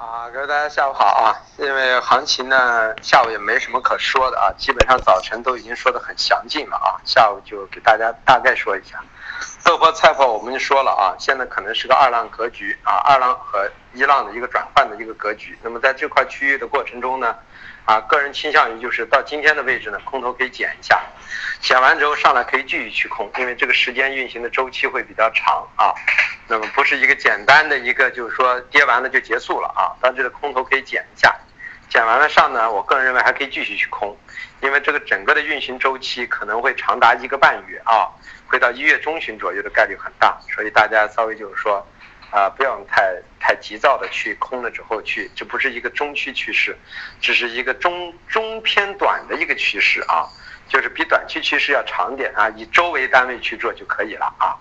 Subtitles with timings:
[0.00, 1.36] 啊，各位大家下午好啊！
[1.58, 8.98] 因为行情呢，下午也没什么可说的啊，基本上早晨都已经说的很详尽了啊，下午就给大家大概说一下。
[9.62, 15.58] 豆粕、菜粕我们就说了啊，现在可能是个二浪格局啊，二浪和一浪的一个转换的一个格局。
[15.62, 17.36] 那么在这块区域的过程中呢，
[17.84, 20.98] 啊，个人倾向于就是到今天的位置呢，空头可以减一下，
[21.60, 25.92] 减完之后上来可以继续去空，因为这个时间运行的周期会比较长啊。
[26.50, 29.94] 那么不是一个简单的一个，就是说跌完了就结束了啊。
[30.02, 31.32] 但这个空头可以减一下，
[31.88, 34.16] 减完了上呢，我个人认为还可以继续去空，
[34.60, 38.10] 因为这个整个的运行周期可能会长达一个半月啊，
[38.48, 41.86] 会到一月中旬左右的概率很大，所以大家稍微就是说，
[42.32, 46.76] 啊，不要太太急躁的去空了之后去，这不是一个中期趋势，
[47.20, 50.26] 只是一个中中偏短的一个趋势啊。
[50.70, 54.54] 就是比短期趋势要长点啊，以周为单位去做就可以了啊。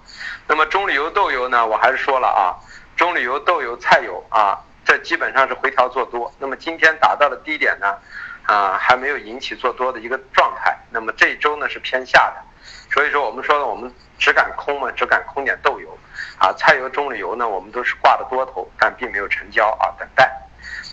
[0.48, 2.58] 那么中榈油豆油呢，我还是说了啊，
[2.98, 6.34] 中榈油豆油菜油啊，这基本上是回调做多。
[6.40, 7.96] 那么今天达到的低点呢，
[8.48, 10.76] 啊还没有引起做多的一个状态。
[10.90, 12.42] 那么这一周呢是偏下的，
[12.92, 15.96] 所以说我们说呢，我们只敢空嘛，只敢空点豆油
[16.40, 20.28] 啊，菜油、中榈油呢，我们都是挂的多头，但并没有成交啊，等待。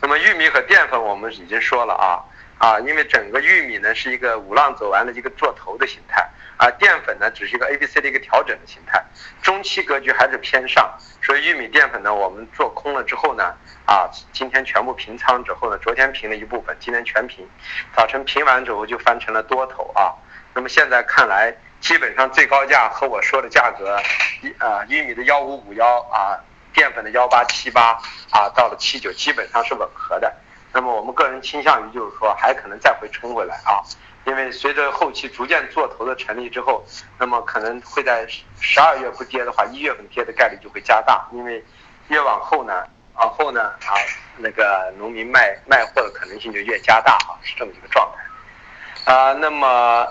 [0.02, 2.22] 那么玉米和淀粉我们已经说了啊。
[2.58, 9.04] 啊，因为整个玉米呢是一个五浪走完的一个做头的形态，啊，淀粉呢只是一个 A B C 的一个调整的形态，
[9.42, 17.46] 中期格局还是偏上，所以玉米淀粉呢我们做空了之后呢，啊，今天全部平仓之后呢，昨天平了一部分，今天全平，
[17.94, 20.16] 早晨平完之后就翻成了多头啊，
[20.54, 24.00] 那么现在看来，基本上最高价和我说的价格，
[24.40, 26.40] 一啊玉米的幺五五幺啊，
[26.76, 27.98] 淀粉的幺八七八
[28.30, 30.30] 啊，到了七九，基本上是吻合的。
[30.74, 33.80] 那么我们个人倾向于就是说，还可能再会冲回来啊，
[34.26, 36.84] 因为随着后期逐渐做头的成立之后，
[37.18, 38.26] 那么可能会在
[38.60, 41.64] 十二月不跌的话，一月份跌的概率就会加大，因为
[42.08, 43.96] 越往后呢，往后呢啊，
[44.36, 49.32] 那个农民卖卖货的可能性就越加大啊，是这么一个状态啊。
[49.32, 50.06] 那么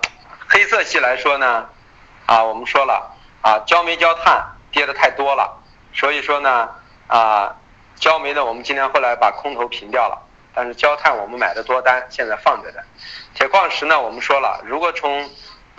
[0.48, 1.70] 黑色系来说呢，
[2.26, 5.62] 啊，我们说了啊，焦煤焦炭跌的太多了，
[5.96, 6.70] 所以说呢
[7.08, 7.56] 啊，
[7.96, 10.22] 焦煤呢，我们今天后来把空头平掉了。
[10.54, 12.84] 但是焦炭我们买的多单现在放着的，
[13.34, 15.30] 铁矿石呢，我们说了，如果从，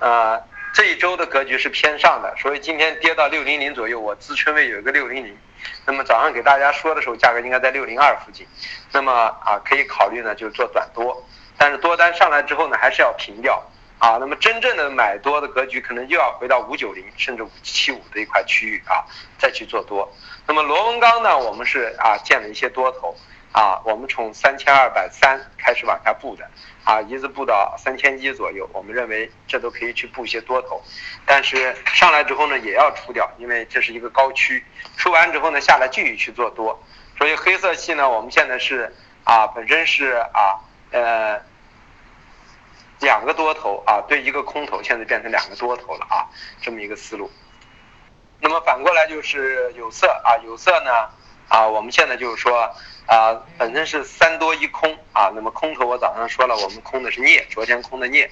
[0.00, 0.43] 呃
[0.75, 5.38] 这一周的格局是偏上的，所以今天跌到六零零左右，我支撑位有一个六零零，
[5.87, 8.47] 那么早上给大家说的时候，价格应该在六零二附近，
[8.93, 9.10] 那么
[9.43, 11.25] 啊可以考虑呢就做短多，
[11.56, 13.62] 但是多单上来之后呢还是要平掉。
[14.06, 19.02] 啊，那么真正的买多的格局可能又要回到五九零甚至五七五的一块区域啊
[19.36, 20.08] 再去做多，
[20.46, 23.16] 那么螺纹钢呢，我们是啊建了一些多头。
[23.52, 26.46] 啊，我们从三千二百三开始往下布的，
[26.84, 30.82] 啊，一直布到三千一左右，我们认为这都可以去布一些多头，
[31.24, 34.62] 但是上来之后呢，也要出掉，因为这是一个高区，
[34.98, 36.78] 出完之后呢，下来继续去做多，
[37.16, 38.94] 所以黑色系呢，我们现在是
[39.24, 41.40] 啊，本身是啊，呃，
[43.00, 46.26] 两个多头啊，对一个空头，现在变成两个多头了啊，
[46.60, 47.30] 这么一个思路。
[48.40, 51.08] 那么反过来就是有色啊，有色呢，
[51.48, 52.70] 啊，我们现在就是说。
[53.08, 58.28] 啊，本身是三多一空啊，那么空头我早上说了，我们空的是镍，昨天空的镍，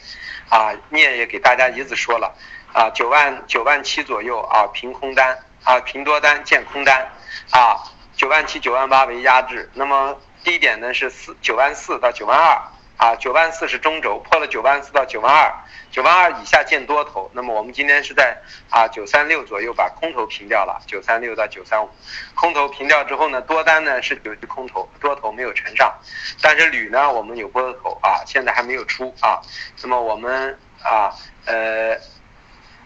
[0.48, 2.34] 啊，镍也给大家一直说了，
[2.72, 7.08] 啊，九万九万七左右啊，平空单啊，平多单见空单，
[7.52, 7.78] 啊，
[8.16, 12.60] 九万七九万八为压制，那么低点呢是四九万四到九万二，
[13.04, 15.52] 啊，九万四是中轴，破了九万四到九万二。
[15.90, 18.34] 九万二以下见多头，那么我们今天是在
[18.70, 21.88] 啊九三六左右把空头平掉了，九三六到九三五，
[22.34, 25.92] 空头平掉之后呢，多单呢是有空头，多头没有承上，
[26.40, 29.38] 但是铝呢我们有波头啊，现在还没有出啊，
[29.82, 31.12] 那么我们啊
[31.44, 31.94] 呃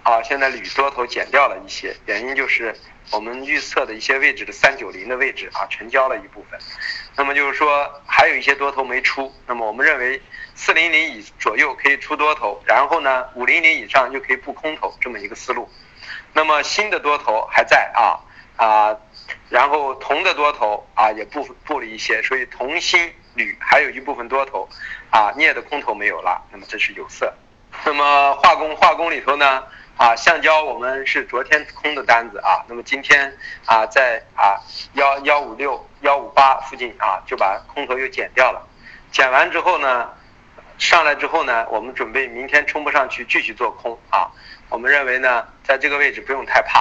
[0.08, 2.74] 啊现在铝多头减掉了一些，原因就是
[3.10, 6.58] 我们预测的一些位置的三九零的位置啊成交了一部分，
[7.14, 10.20] 那么就是说还有一些多头没出，那么我们认为。
[10.60, 15.70] 四零零以左右可以出多头，然后呢，五零零以上就可以布空头，这么一个思路。
[16.32, 18.18] 那么新的多头还在啊
[18.56, 18.96] 啊，
[19.48, 24.68] 然后铜的多头啊也布布了一些，所以铜、锌、铝还有一部分多头
[25.10, 26.44] 啊，镍的空头没有了。
[26.50, 27.32] 那么这是有色。
[27.84, 29.62] 那么化工化工里头呢
[29.98, 33.36] 啊，橡胶我们是昨天空的单子啊，那么今天
[33.66, 34.56] 啊在啊
[34.94, 38.66] 幺幺五六幺五八附近啊就把空头又减掉了，
[39.12, 40.08] 减完之后呢。
[40.78, 44.30] 上来之后呢，我们准备明天冲不上去继续做空啊。
[44.68, 46.78] 我们认为呢，在这个位置不用太怕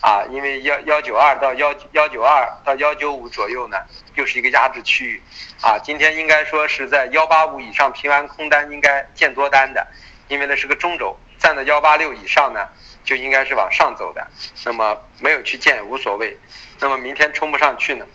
[0.00, 3.76] 啊，因为幺幺九二到幺幺九二到幺九五左右呢，
[4.14, 5.20] 又是一个压制区域
[5.62, 5.76] 啊。
[5.82, 9.84] 今天应该说是在幺八五以上平完空单应该见多单的，
[10.28, 12.68] 因为那是个中轴，站在幺八六以上呢，
[13.02, 14.24] 就应该是往上走的。
[14.64, 16.38] 那么没有去见无所谓。
[16.78, 18.06] 那么明天冲不上去呢，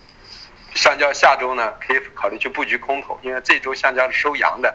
[0.75, 4.73] 橡胶下周呢可以考虑去布局空头，因为这周橡胶是收阳的，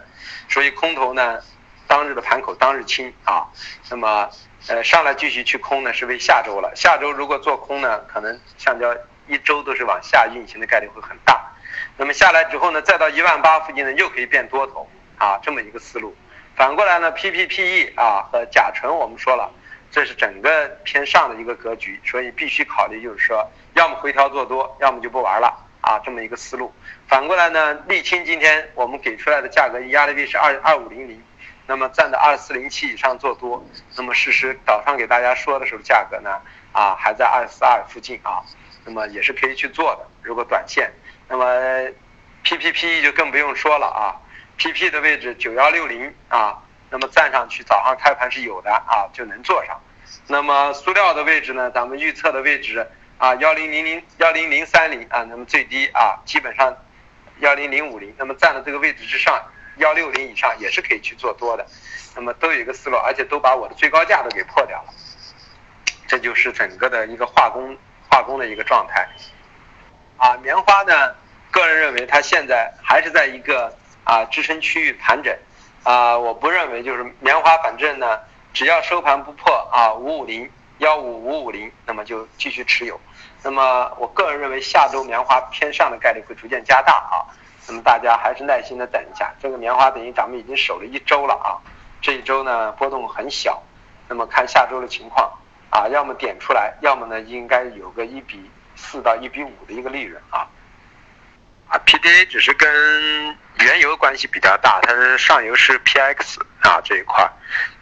[0.49, 1.41] 所以空头呢
[1.87, 3.47] 当日的盘口当日清啊。
[3.89, 4.29] 那么
[4.67, 6.73] 呃上来继续去空呢是为下周了。
[6.75, 8.95] 下周如果做空呢，可能橡胶
[9.29, 11.41] 一周都是往下运行的概率会很大。
[11.97, 14.89] 那么下来之后呢，再到一万八附近呢又可以变多头
[15.19, 16.17] 啊，这么一个思路。
[16.61, 19.51] 反过来呢，PPPE 啊和甲醇我们说了。
[19.91, 26.71] 这是整个偏上的一个格局，所以必须考虑，就是说，要么回调做多，要么就不玩了啊，这么一个思路。
[27.09, 31.23] 反过来呢，沥青今天我们给出来的价格压力位是二二五零零，
[31.67, 33.65] 那么站在二四零七以上做多，
[33.97, 36.39] 那么事实早上给大家说的时候价格呢，
[36.73, 38.45] 啊还在二四二附近啊，
[38.85, 40.07] 那么也是可以去做的。
[40.21, 40.93] 如果短线，
[41.27, 41.91] 那么
[42.43, 44.21] P P P E 就更不用说了啊
[44.61, 46.59] ，PP 的位置九幺六零啊。
[46.93, 49.81] 那么站上去，早上开盘是有的啊，就能做上。
[50.27, 51.71] 那么塑料的位置呢？
[51.71, 52.85] 咱们预测的位置
[53.17, 56.77] 啊，幺零零零幺零零三零啊，那么最低啊，基本上
[57.39, 58.13] 幺零零五零。
[58.19, 59.41] 那么站在这个位置之上，
[59.77, 61.65] 幺六零以上也是可以去做多的。
[62.17, 64.93] 那么都有一个思路，而且都把我的最高价都给破掉了。
[66.09, 67.79] 这就是整个的一个化工
[68.09, 69.09] 化工的一个状态。
[70.17, 71.15] 啊，棉花呢，
[71.53, 73.73] 个人认为它现在还是在一个
[74.11, 75.33] 啊支撑区域盘整。
[75.83, 78.19] 啊，我不认为就是棉花，反正呢，
[78.53, 83.01] 只要收盘不破啊五五零幺五五五零，那么就继续持有。
[83.43, 87.25] 那么我个人认为下周棉花偏上的概率会逐渐加大啊。
[87.67, 91.57] 那么大家还是耐心的等一下，这个棉花等于咱们已经守了一周了啊，
[92.03, 93.63] 这一周呢波动很小。
[94.09, 95.33] 那么看下周的情况
[95.71, 100.47] 啊，要么点出来，要么呢应该有个一比四到一比五的一个利润啊。
[101.71, 102.69] 啊，PDA 只是跟
[103.61, 107.31] 原油关系比较大，它是上游是 PX 啊这一块。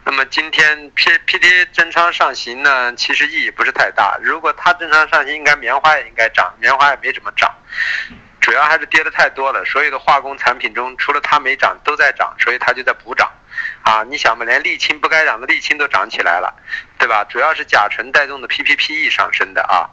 [0.05, 4.15] 那么今天 P PDA 增仓上行呢，其实意义不是太大。
[4.21, 7.51] 如果它增仓上行，应该棉花也应该涨，棉花也没怎么涨。
[8.39, 13.27] 主要还是跌的太多了，所有的化工产品中，除了它没涨，都在涨，所以它就在补涨。
[13.81, 16.53] 啊，你想嘛，连沥青不该涨的沥青都涨起来了，
[16.97, 17.23] 对吧？
[17.25, 19.89] 主要是甲醇带动的 PPPE 上升的啊，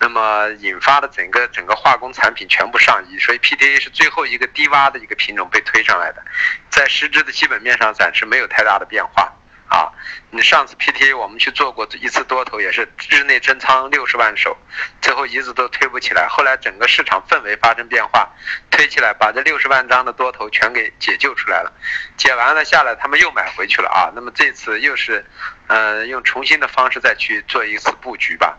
[0.00, 6.22] 那么引发的整个整个化工产品全部上移，所以 PTA 是最后一个低洼的一个品种被推上来的，
[6.70, 9.32] 在实质的基本面上暂时没有太大的变化。
[9.68, 9.90] 啊，
[10.30, 14.56] 你上次 PT 我们去做过一次多头，也是日内增仓六十万手，
[15.00, 16.28] 最后一直都推不起来。
[16.28, 18.30] 后来整个市场氛围发生变化，
[18.70, 21.72] 推起来把这六十万张的多头全给解救出来了。
[22.16, 24.12] 解完了下来，他们又买回去了啊。
[24.14, 25.24] 那么这次又是，
[25.66, 28.56] 呃，用重新的方式再去做一次布局吧。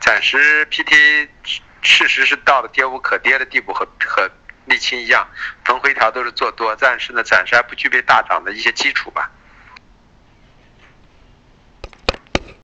[0.00, 1.28] 暂时 PT
[1.82, 4.30] 事实是到了跌无可跌的地步，和和
[4.66, 5.28] 沥青一样，
[5.64, 9.30] 逢回调都是做多，但是呢，暂时还不具备大涨的一些基础吧。